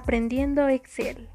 [0.00, 1.28] Aprendiendo Excel.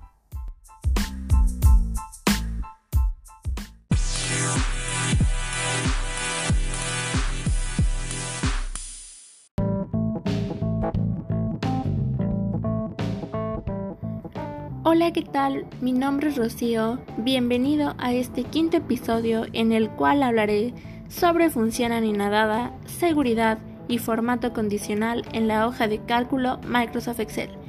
[14.84, 15.66] Hola, ¿qué tal?
[15.82, 17.02] Mi nombre es Rocío.
[17.18, 20.74] Bienvenido a este quinto episodio en el cual hablaré
[21.10, 23.58] sobre función anonadada, seguridad
[23.90, 27.63] y formato condicional en la hoja de cálculo Microsoft Excel.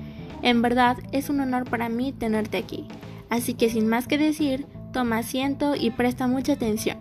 [0.44, 2.86] En verdad es un honor para mí tenerte aquí,
[3.30, 6.98] así que sin más que decir, toma asiento y presta mucha atención.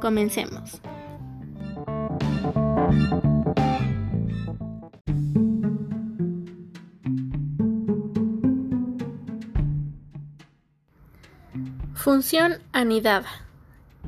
[0.00, 0.80] Comencemos.
[11.92, 13.28] Función anidada.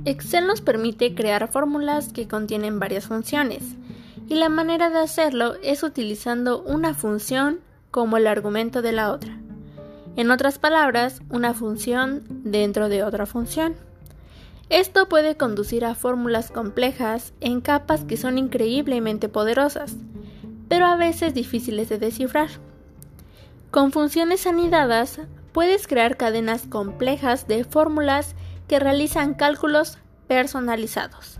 [0.06, 3.76] Excel nos permite crear fórmulas que contienen varias funciones,
[4.30, 7.60] y la manera de hacerlo es utilizando una función
[7.92, 9.38] como el argumento de la otra.
[10.16, 13.76] En otras palabras, una función dentro de otra función.
[14.68, 19.94] Esto puede conducir a fórmulas complejas en capas que son increíblemente poderosas,
[20.68, 22.48] pero a veces difíciles de descifrar.
[23.70, 25.20] Con funciones anidadas
[25.52, 28.34] puedes crear cadenas complejas de fórmulas
[28.68, 31.38] que realizan cálculos personalizados.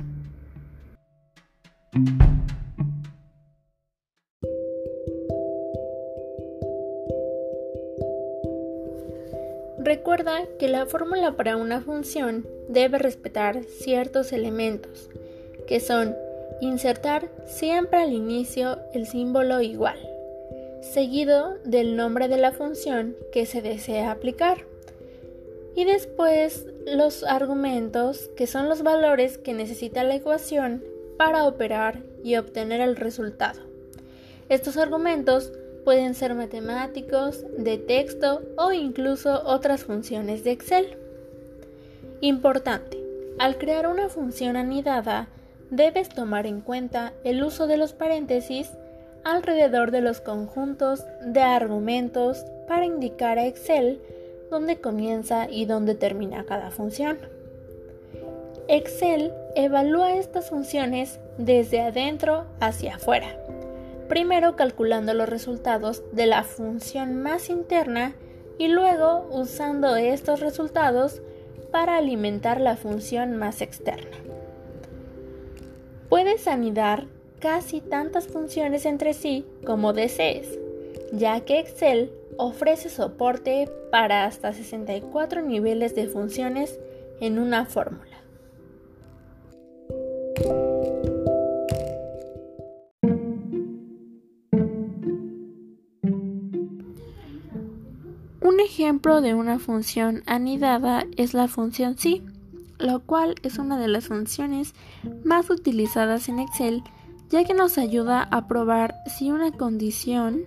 [9.85, 15.11] Recuerda que la fórmula para una función debe respetar ciertos elementos,
[15.67, 16.15] que son
[16.61, 19.99] insertar siempre al inicio el símbolo igual,
[20.83, 24.67] seguido del nombre de la función que se desea aplicar,
[25.75, 30.85] y después los argumentos, que son los valores que necesita la ecuación
[31.17, 33.59] para operar y obtener el resultado.
[34.49, 35.53] Estos argumentos
[35.85, 40.97] Pueden ser matemáticos, de texto o incluso otras funciones de Excel.
[42.21, 43.03] Importante,
[43.39, 45.27] al crear una función anidada,
[45.71, 48.71] debes tomar en cuenta el uso de los paréntesis
[49.25, 54.01] alrededor de los conjuntos de argumentos para indicar a Excel
[54.51, 57.19] dónde comienza y dónde termina cada función.
[58.69, 63.37] Excel evalúa estas funciones desde adentro hacia afuera
[64.13, 68.13] primero calculando los resultados de la función más interna
[68.59, 71.23] y luego usando estos resultados
[71.71, 74.19] para alimentar la función más externa.
[76.11, 77.07] Puedes anidar
[77.41, 80.59] casi tantas funciones entre sí como desees,
[81.13, 86.79] ya que Excel ofrece soporte para hasta 64 niveles de funciones
[87.19, 88.19] en una fórmula.
[98.65, 102.23] Ejemplo de una función anidada es la función sí,
[102.79, 104.75] lo cual es una de las funciones
[105.25, 106.83] más utilizadas en Excel
[107.33, 110.43] ya que nos ayuda a probar si una condición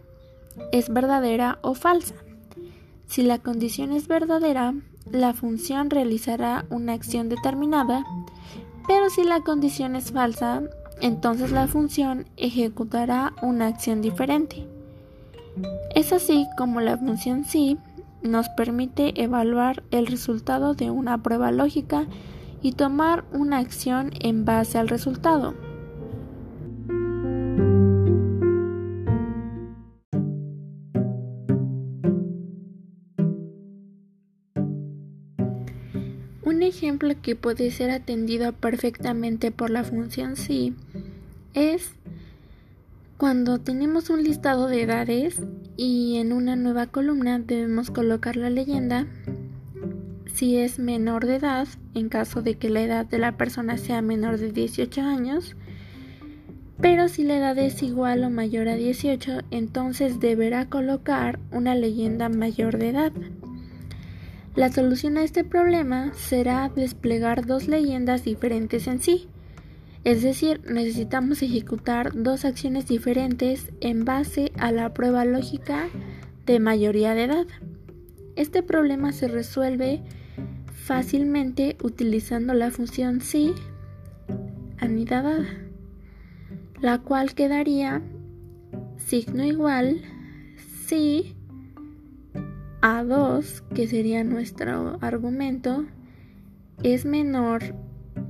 [0.71, 2.13] es verdadera o falsa.
[3.07, 4.75] Si la condición es verdadera,
[5.11, 8.05] la función realizará una acción determinada,
[8.87, 10.61] pero si la condición es falsa,
[11.01, 14.67] entonces la función ejecutará una acción diferente.
[15.95, 17.77] Es así como la función sí
[18.25, 22.07] nos permite evaluar el resultado de una prueba lógica
[22.61, 25.53] y tomar una acción en base al resultado.
[36.43, 40.75] Un ejemplo que puede ser atendido perfectamente por la función sí
[41.53, 41.95] es
[43.17, 45.41] cuando tenemos un listado de edades
[45.77, 49.07] y en una nueva columna debemos colocar la leyenda
[50.33, 54.01] si es menor de edad, en caso de que la edad de la persona sea
[54.01, 55.55] menor de 18 años,
[56.81, 62.28] pero si la edad es igual o mayor a 18, entonces deberá colocar una leyenda
[62.28, 63.13] mayor de edad.
[64.55, 69.29] La solución a este problema será desplegar dos leyendas diferentes en sí,
[70.05, 75.87] es decir, necesitamos ejecutar dos acciones diferentes en base a la prueba lógica
[76.46, 77.47] de mayoría de edad.
[78.35, 80.03] Este problema se resuelve
[80.67, 83.55] fácilmente utilizando la función si
[84.78, 85.43] anidada,
[86.81, 88.03] la cual quedaría
[88.97, 90.02] signo igual
[90.85, 91.35] si
[92.81, 95.84] a2, que sería nuestro argumento,
[96.84, 97.73] es menor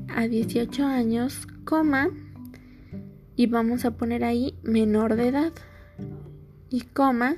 [0.08, 2.10] a 18 años, coma,
[3.36, 5.54] y vamos a poner ahí menor de edad,
[6.70, 7.36] y coma,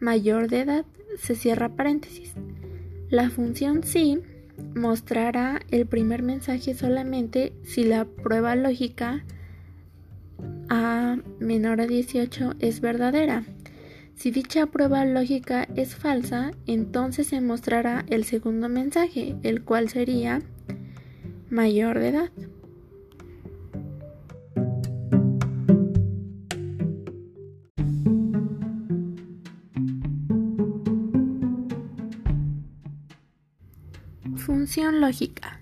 [0.00, 0.86] mayor de edad,
[1.18, 2.34] se cierra paréntesis.
[3.10, 4.20] La función sí
[4.74, 9.24] mostrará el primer mensaje solamente si la prueba lógica
[10.68, 13.44] a menor a 18 es verdadera.
[14.14, 20.42] Si dicha prueba lógica es falsa, entonces se mostrará el segundo mensaje, el cual sería
[21.50, 22.30] mayor de edad.
[34.36, 35.60] Función lógica.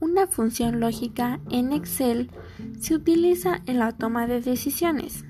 [0.00, 2.30] Una función lógica en Excel
[2.78, 5.24] se utiliza en la toma de decisiones.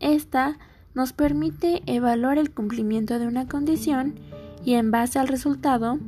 [0.00, 0.58] Esta
[0.94, 4.18] nos permite evaluar el cumplimiento de una condición
[4.64, 5.98] y en base al resultado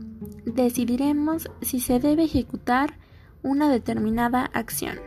[0.44, 2.94] decidiremos si se debe ejecutar
[3.46, 4.98] una determinada acción.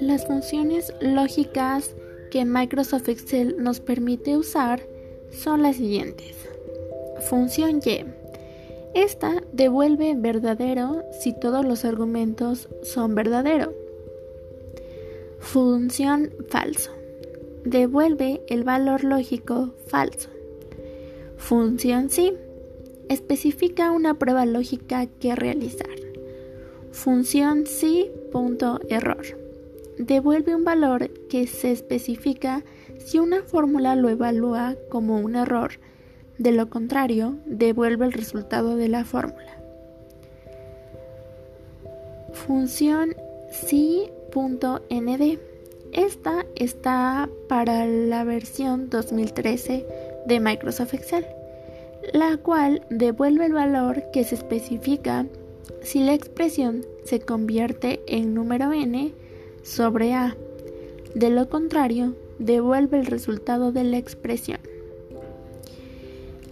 [0.00, 1.94] Las funciones lógicas
[2.30, 4.80] que Microsoft Excel nos permite usar
[5.30, 6.36] son las siguientes.
[7.28, 8.04] Función Y.
[8.94, 13.72] Esta devuelve verdadero si todos los argumentos son verdadero.
[15.40, 16.99] Función falso.
[17.64, 20.30] Devuelve el valor lógico falso.
[21.36, 22.32] Función sí.
[23.08, 25.88] Especifica una prueba lógica que realizar.
[26.92, 28.10] Función sí.
[28.32, 29.24] Punto error.
[29.98, 32.64] Devuelve un valor que se especifica
[32.98, 35.72] si una fórmula lo evalúa como un error,
[36.38, 39.58] de lo contrario, devuelve el resultado de la fórmula.
[42.32, 43.14] Función
[43.50, 45.38] si.nd.
[45.92, 49.86] Esta está para la versión 2013
[50.26, 51.26] de Microsoft Excel,
[52.12, 55.26] la cual devuelve el valor que se especifica
[55.82, 59.12] si la expresión se convierte en número n
[59.62, 60.36] sobre a.
[61.14, 64.60] De lo contrario, devuelve el resultado de la expresión.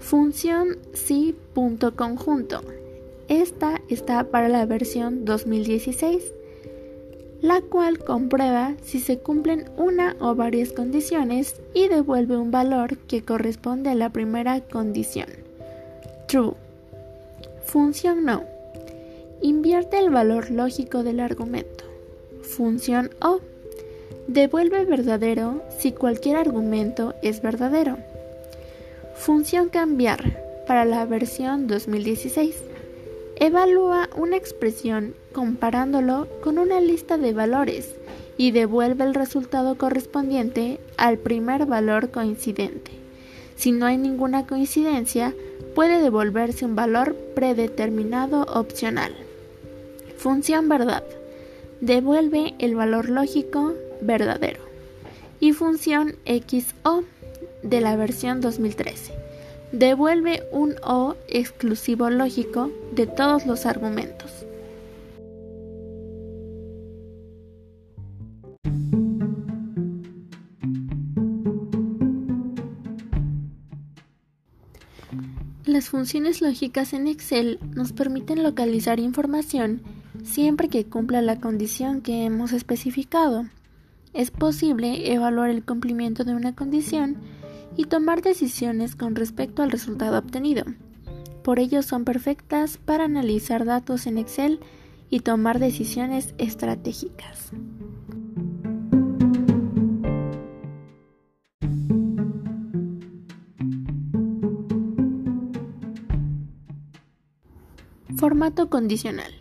[0.00, 2.62] Función sí punto conjunto.
[3.28, 6.32] Esta está para la versión 2016,
[7.40, 13.22] la cual comprueba si se cumplen una o varias condiciones y devuelve un valor que
[13.22, 15.28] corresponde a la primera condición.
[16.26, 16.54] True.
[17.64, 18.42] Función no.
[19.40, 21.84] Invierte el valor lógico del argumento.
[22.42, 23.40] Función O
[24.28, 27.96] Devuelve verdadero si cualquier argumento es verdadero.
[29.14, 32.54] Función cambiar para la versión 2016.
[33.40, 37.94] Evalúa una expresión comparándolo con una lista de valores
[38.36, 42.90] y devuelve el resultado correspondiente al primer valor coincidente.
[43.54, 45.36] Si no hay ninguna coincidencia,
[45.76, 49.14] puede devolverse un valor predeterminado opcional.
[50.16, 51.04] Función verdad.
[51.80, 54.60] Devuelve el valor lógico verdadero
[55.38, 57.04] y función XO
[57.62, 59.27] de la versión 2013.
[59.72, 64.46] Devuelve un O exclusivo lógico de todos los argumentos.
[75.66, 79.82] Las funciones lógicas en Excel nos permiten localizar información
[80.24, 83.44] siempre que cumpla la condición que hemos especificado
[84.14, 87.18] es posible evaluar el cumplimiento de una condición
[87.78, 90.64] y tomar decisiones con respecto al resultado obtenido.
[91.44, 94.58] Por ello son perfectas para analizar datos en Excel
[95.10, 97.52] y tomar decisiones estratégicas.
[108.16, 109.32] Formato condicional.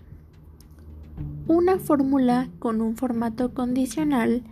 [1.47, 4.43] Una fórmula con un formato condicional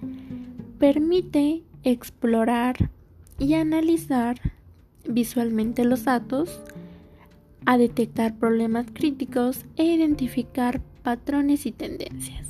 [0.79, 2.89] permite explorar
[3.37, 4.39] y analizar
[5.07, 6.61] visualmente los datos,
[7.65, 12.47] a detectar problemas críticos e identificar patrones y tendencias.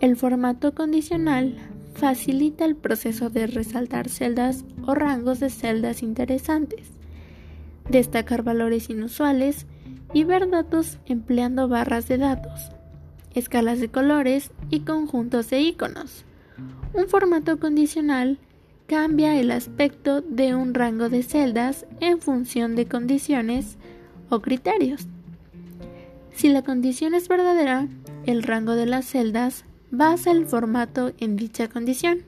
[0.00, 1.56] El formato condicional
[1.94, 6.88] facilita el proceso de resaltar celdas o rangos de celdas interesantes,
[7.88, 9.66] destacar valores inusuales
[10.12, 12.70] y ver datos empleando barras de datos
[13.38, 16.24] escalas de colores y conjuntos de iconos.
[16.92, 18.38] Un formato condicional
[18.88, 23.76] cambia el aspecto de un rango de celdas en función de condiciones
[24.30, 25.06] o criterios.
[26.32, 27.86] Si la condición es verdadera,
[28.24, 32.20] el rango de las celdas basa el formato en dicha condición.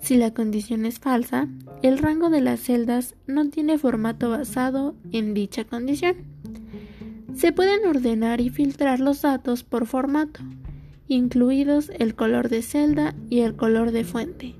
[0.00, 1.46] Si la condición es falsa,
[1.82, 6.16] el rango de las celdas no tiene formato basado en dicha condición.
[7.36, 10.40] Se pueden ordenar y filtrar los datos por formato,
[11.06, 14.54] incluidos el color de celda y el color de fuente,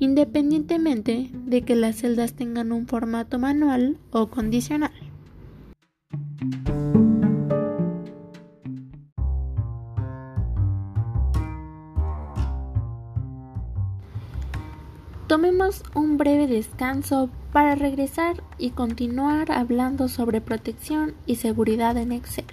[0.00, 4.92] independientemente de que las celdas tengan un formato manual o condicional.
[15.26, 22.46] Tomemos un breve descanso para regresar y continuar hablando sobre protección y seguridad en Excel.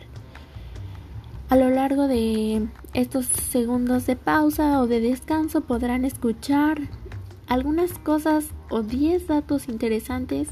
[1.47, 6.81] A lo largo de estos segundos de pausa o de descanso podrán escuchar
[7.47, 10.49] algunas cosas o 10 datos interesantes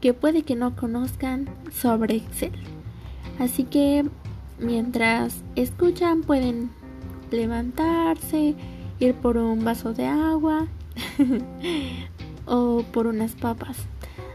[0.00, 2.52] que puede que no conozcan sobre Excel.
[3.38, 4.04] Así que
[4.58, 6.70] mientras escuchan pueden
[7.30, 8.54] levantarse,
[9.00, 10.66] ir por un vaso de agua
[12.46, 13.78] o por unas papas.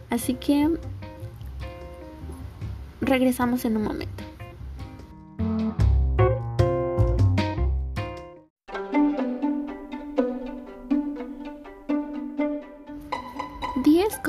[0.10, 0.70] Así que
[3.02, 4.29] regresamos en un momento.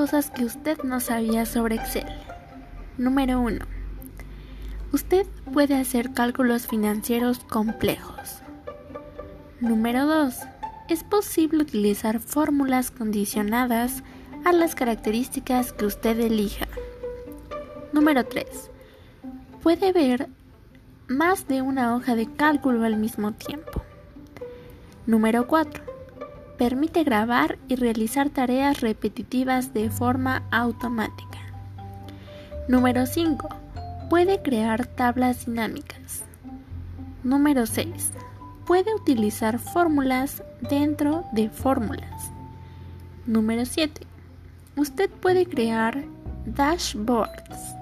[0.00, 2.06] Cosas que usted no sabía sobre Excel.
[2.96, 3.66] Número 1.
[4.94, 8.38] Usted puede hacer cálculos financieros complejos.
[9.60, 10.36] Número 2
[10.88, 14.02] es posible utilizar fórmulas condicionadas
[14.46, 16.66] a las características que usted elija.
[17.92, 18.46] Número 3.
[19.62, 20.30] Puede ver
[21.08, 23.82] más de una hoja de cálculo al mismo tiempo.
[25.06, 25.89] Número 4.
[26.60, 31.38] Permite grabar y realizar tareas repetitivas de forma automática.
[32.68, 33.48] Número 5.
[34.08, 36.22] Puede crear tablas dinámicas.
[37.24, 38.12] Número 6
[38.70, 42.30] puede utilizar fórmulas dentro de fórmulas.
[43.26, 44.02] Número 7.
[44.76, 46.04] Usted puede crear
[46.46, 47.74] dashboards,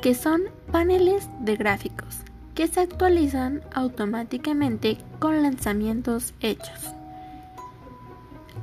[0.00, 2.20] que son paneles de gráficos
[2.54, 6.95] que se actualizan automáticamente con lanzamientos hechos.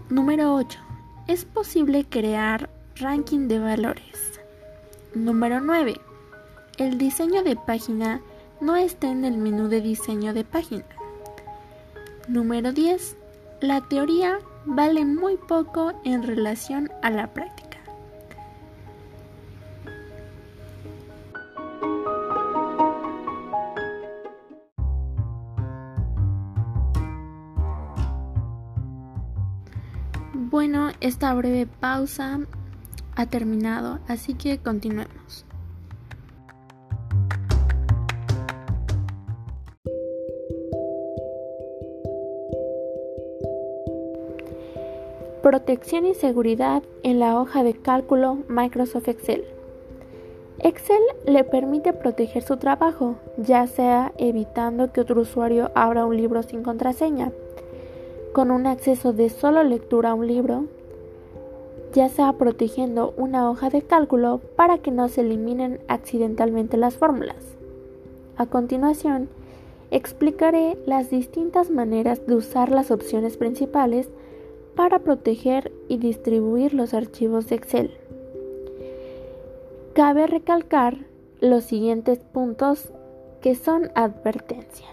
[0.10, 0.80] Número 8.
[1.28, 4.42] Es posible crear ranking de valores.
[5.16, 5.96] Número 9.
[6.78, 8.20] El diseño de página
[8.60, 10.84] no está en el menú de diseño de página.
[12.28, 13.16] Número 10.
[13.62, 17.53] La teoría vale muy poco en relación a la práctica.
[31.02, 32.40] Esta breve pausa
[33.16, 35.46] ha terminado, así que continuemos.
[45.42, 49.44] Protección y seguridad en la hoja de cálculo Microsoft Excel.
[50.60, 56.44] Excel le permite proteger su trabajo, ya sea evitando que otro usuario abra un libro
[56.44, 57.34] sin contraseña,
[58.32, 60.68] con un acceso de solo lectura a un libro,
[61.94, 67.56] ya sea protegiendo una hoja de cálculo para que no se eliminen accidentalmente las fórmulas.
[68.36, 69.30] A continuación,
[69.92, 74.10] explicaré las distintas maneras de usar las opciones principales
[74.76, 77.92] para proteger y distribuir los archivos de Excel.
[79.94, 80.98] Cabe recalcar
[81.40, 82.92] los siguientes puntos
[83.42, 84.88] que son advertencia.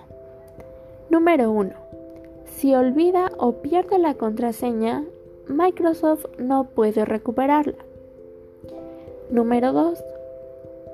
[1.09, 1.73] Número 1.
[2.45, 5.04] Si olvida o pierde la contraseña,
[5.50, 7.75] Microsoft no puede recuperarla.
[9.30, 9.99] Número 2.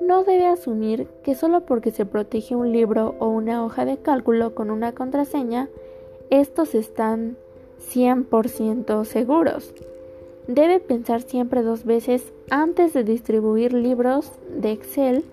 [0.01, 4.55] No debe asumir que solo porque se protege un libro o una hoja de cálculo
[4.55, 5.69] con una contraseña,
[6.31, 7.37] estos están
[7.93, 9.73] 100% seguros.
[10.47, 15.23] Debe pensar siempre dos veces antes de distribuir libros de Excel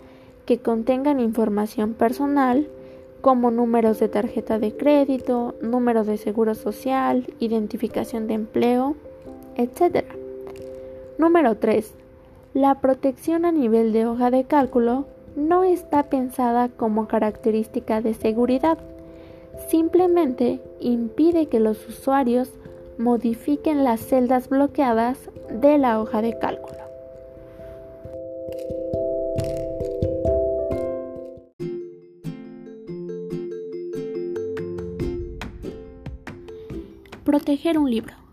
[0.44, 2.68] que contengan información personal
[3.22, 8.96] como números de tarjeta de crédito, número de seguro social, identificación de empleo,
[9.56, 10.04] etc.
[11.18, 11.92] Número 3.
[12.54, 15.06] La protección a nivel de hoja de cálculo
[15.36, 18.78] no está pensada como característica de seguridad
[19.68, 22.50] simplemente impide que los usuarios
[22.98, 25.18] modifiquen las celdas bloqueadas
[25.50, 26.78] de la hoja de cálculo.
[37.24, 38.23] Proteger un libro.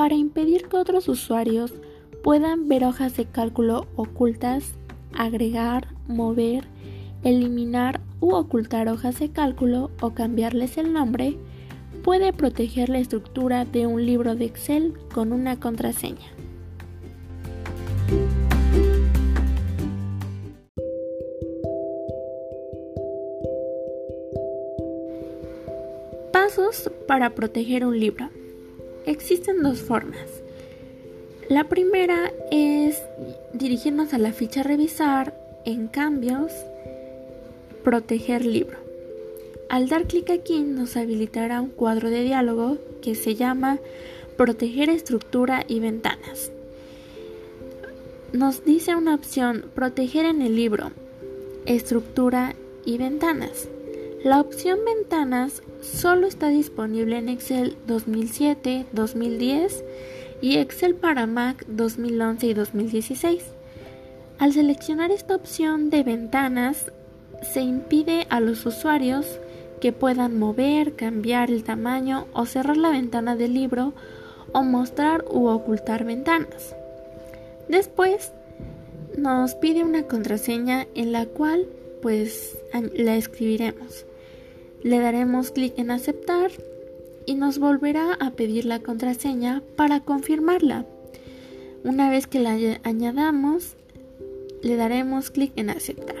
[0.00, 1.74] Para impedir que otros usuarios
[2.24, 4.72] puedan ver hojas de cálculo ocultas,
[5.12, 6.64] agregar, mover,
[7.22, 11.36] eliminar u ocultar hojas de cálculo o cambiarles el nombre,
[12.02, 16.32] puede proteger la estructura de un libro de Excel con una contraseña.
[26.32, 28.39] Pasos para proteger un libro.
[29.06, 30.28] Existen dos formas.
[31.48, 33.02] La primera es
[33.52, 36.52] dirigirnos a la ficha revisar, en cambios,
[37.82, 38.78] proteger libro.
[39.68, 43.78] Al dar clic aquí nos habilitará un cuadro de diálogo que se llama
[44.36, 46.50] proteger estructura y ventanas.
[48.32, 50.92] Nos dice una opción proteger en el libro,
[51.66, 52.54] estructura
[52.84, 53.68] y ventanas.
[54.22, 59.82] La opción ventanas solo está disponible en Excel 2007, 2010
[60.42, 63.42] y Excel para Mac 2011 y 2016.
[64.38, 66.92] Al seleccionar esta opción de ventanas,
[67.54, 69.40] se impide a los usuarios
[69.80, 73.94] que puedan mover, cambiar el tamaño o cerrar la ventana del libro
[74.52, 76.76] o mostrar u ocultar ventanas.
[77.68, 78.32] Después
[79.16, 81.68] nos pide una contraseña en la cual
[82.02, 82.58] pues
[82.92, 84.04] la escribiremos.
[84.82, 86.50] Le daremos clic en aceptar
[87.26, 90.86] y nos volverá a pedir la contraseña para confirmarla.
[91.84, 93.76] Una vez que la añadamos,
[94.62, 96.20] le daremos clic en aceptar.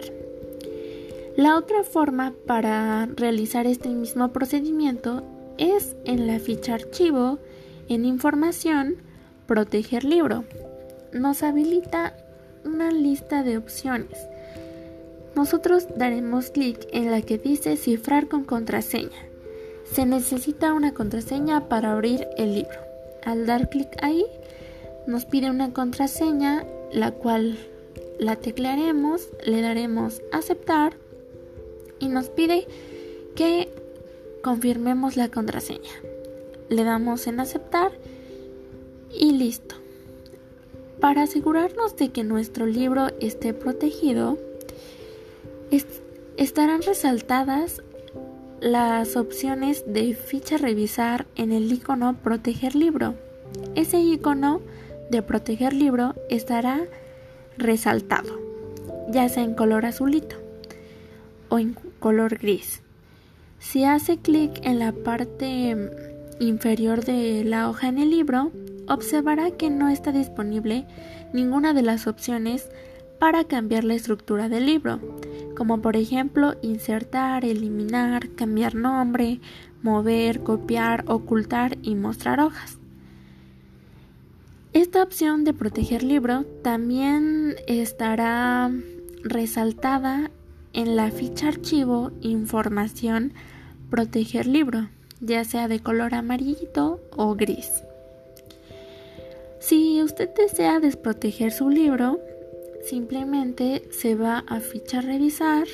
[1.36, 5.22] La otra forma para realizar este mismo procedimiento
[5.58, 7.38] es en la ficha archivo,
[7.88, 8.96] en información,
[9.46, 10.44] proteger libro.
[11.12, 12.14] Nos habilita
[12.64, 14.29] una lista de opciones.
[15.34, 19.26] Nosotros daremos clic en la que dice cifrar con contraseña.
[19.84, 22.78] Se necesita una contraseña para abrir el libro.
[23.24, 24.24] Al dar clic ahí,
[25.06, 27.58] nos pide una contraseña, la cual
[28.18, 30.94] la teclearemos, le daremos aceptar
[31.98, 32.66] y nos pide
[33.34, 33.68] que
[34.42, 35.90] confirmemos la contraseña.
[36.68, 37.92] Le damos en aceptar
[39.12, 39.76] y listo.
[41.00, 44.38] Para asegurarnos de que nuestro libro esté protegido,
[46.36, 47.82] estarán resaltadas
[48.60, 53.14] las opciones de ficha revisar en el icono proteger libro.
[53.74, 54.60] Ese icono
[55.10, 56.82] de proteger libro estará
[57.56, 58.38] resaltado,
[59.10, 60.36] ya sea en color azulito
[61.48, 62.82] o en color gris.
[63.58, 65.76] Si hace clic en la parte
[66.38, 68.52] inferior de la hoja en el libro,
[68.88, 70.86] observará que no está disponible
[71.32, 72.68] ninguna de las opciones
[73.18, 74.98] para cambiar la estructura del libro,
[75.60, 79.40] como por ejemplo insertar, eliminar, cambiar nombre,
[79.82, 82.78] mover, copiar, ocultar y mostrar hojas.
[84.72, 88.70] Esta opción de proteger libro también estará
[89.22, 90.30] resaltada
[90.72, 93.34] en la ficha archivo información
[93.90, 94.88] proteger libro,
[95.20, 97.84] ya sea de color amarillito o gris.
[99.58, 102.18] Si usted desea desproteger su libro,
[102.82, 105.66] simplemente se va a ficha revisar,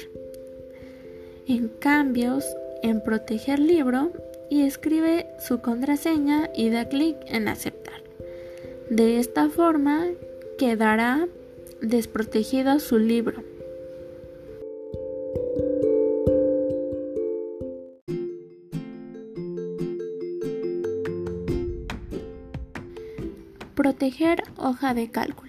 [1.47, 2.45] en cambios,
[2.83, 4.13] en proteger libro
[4.51, 8.03] y escribe su contraseña y da clic en aceptar.
[8.91, 10.07] De esta forma
[10.59, 11.29] quedará
[11.81, 13.43] desprotegido su libro.
[23.75, 25.46] Proteger hoja de cálculo.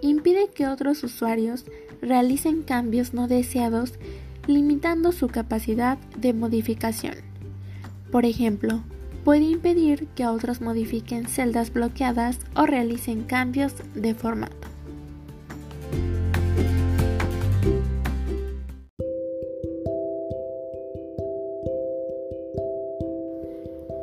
[0.00, 1.64] Impide que otros usuarios
[2.00, 3.94] realicen cambios no deseados
[4.46, 7.16] limitando su capacidad de modificación.
[8.10, 8.82] Por ejemplo,
[9.24, 14.56] puede impedir que otros modifiquen celdas bloqueadas o realicen cambios de formato.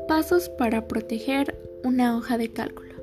[0.07, 2.93] Pasos para proteger una hoja de cálculo.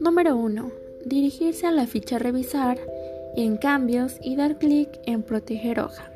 [0.00, 0.83] Número 1.
[1.06, 2.78] Dirigirse a la ficha Revisar
[3.36, 6.10] en Cambios y dar clic en Proteger hoja.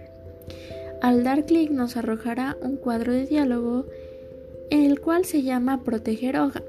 [1.02, 3.84] Al dar clic nos arrojará un cuadro de diálogo
[4.70, 6.62] en el cual se llama Proteger hoja.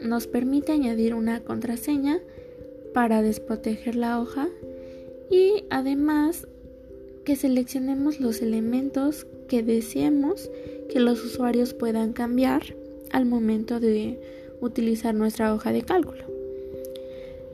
[0.00, 2.20] Nos permite añadir una contraseña
[2.94, 4.48] para desproteger la hoja
[5.28, 6.46] y además
[7.24, 10.48] que seleccionemos los elementos que deseemos
[10.88, 12.62] que los usuarios puedan cambiar
[13.10, 14.20] al momento de
[14.60, 16.37] utilizar nuestra hoja de cálculo.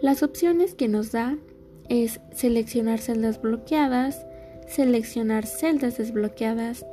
[0.00, 1.38] Las opciones que nos da
[1.88, 4.26] es seleccionar celdas bloqueadas,
[4.66, 6.84] seleccionar celdas desbloqueadas,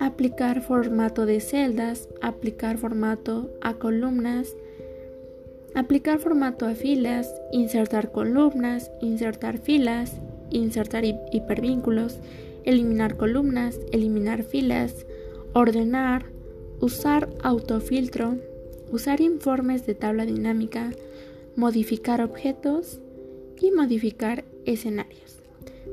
[0.00, 4.54] aplicar formato de celdas, aplicar formato a columnas,
[5.74, 10.12] aplicar formato a filas, insertar columnas, insertar filas,
[10.50, 12.18] insertar hipervínculos,
[12.64, 15.06] eliminar columnas, eliminar filas,
[15.54, 16.26] ordenar,
[16.80, 18.36] usar autofiltro,
[18.90, 20.90] usar informes de tabla dinámica,
[21.56, 23.00] modificar objetos
[23.60, 25.38] y modificar escenarios.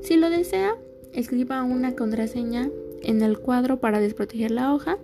[0.01, 0.75] Si lo desea,
[1.13, 2.69] escriba una contraseña
[3.01, 4.97] en el cuadro para desproteger la hoja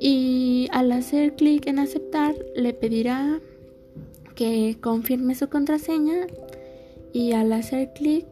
[0.00, 3.40] y al hacer clic en aceptar le pedirá
[4.34, 6.26] que confirme su contraseña
[7.12, 8.26] y al hacer clic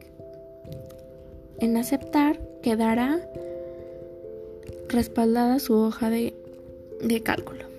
[1.59, 3.21] en aceptar quedará
[4.89, 6.35] respaldada su hoja de,
[7.01, 7.72] de cálculo.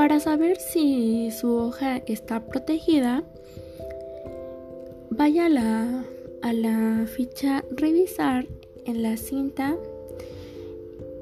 [0.00, 3.22] Para saber si su hoja está protegida,
[5.10, 6.04] vaya a la,
[6.40, 8.46] a la ficha revisar
[8.86, 9.76] en la cinta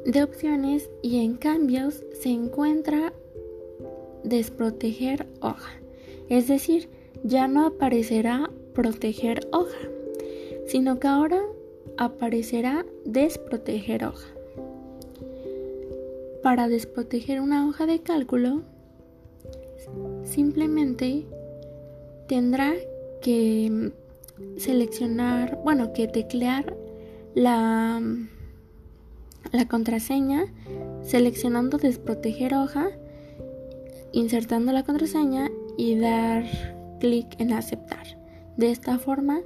[0.07, 3.13] de opciones y en cambios se encuentra
[4.23, 5.73] desproteger hoja.
[6.29, 6.89] Es decir,
[7.25, 9.89] ya no aparecerá proteger hoja,
[10.69, 11.43] sino que ahora
[11.97, 14.38] aparecerá desproteger hoja.
[16.43, 18.63] Para desproteger una hoja de cálculo,
[20.25, 21.27] simplemente
[22.29, 22.75] tendrá
[23.21, 23.93] que
[24.57, 26.77] seleccionar, bueno, que teclear
[27.35, 28.01] la,
[29.53, 30.47] la contraseña,
[31.03, 32.89] seleccionando desproteger hoja,
[34.13, 36.45] insertando la contraseña y dar
[37.01, 38.07] clic en aceptar.
[38.57, 39.41] De esta forma,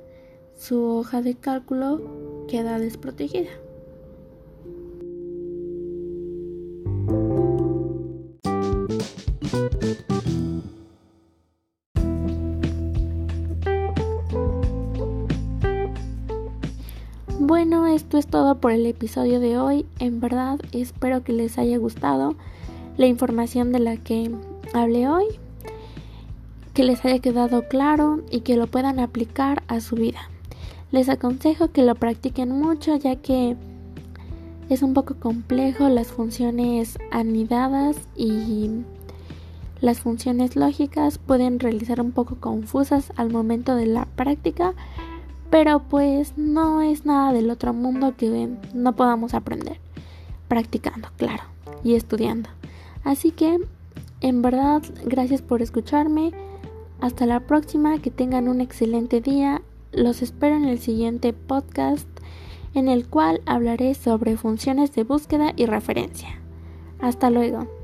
[0.56, 3.50] su hoja de cálculo queda desprotegida.
[18.62, 19.84] Por el episodio de hoy.
[19.98, 22.36] En verdad espero que les haya gustado
[22.96, 24.30] la información de la que
[24.72, 25.24] hablé hoy,
[26.72, 30.30] que les haya quedado claro y que lo puedan aplicar a su vida.
[30.92, 33.56] Les aconsejo que lo practiquen mucho ya que
[34.70, 38.70] es un poco complejo las funciones anidadas y
[39.80, 44.74] las funciones lógicas pueden realizar un poco confusas al momento de la práctica,
[45.52, 49.78] pero pues no es nada del otro mundo que no podamos aprender.
[50.48, 51.42] Practicando, claro,
[51.84, 52.48] y estudiando.
[53.04, 53.58] Así que,
[54.22, 56.32] en verdad, gracias por escucharme.
[57.02, 59.60] Hasta la próxima, que tengan un excelente día.
[59.92, 62.08] Los espero en el siguiente podcast
[62.72, 66.40] en el cual hablaré sobre funciones de búsqueda y referencia.
[66.98, 67.81] Hasta luego.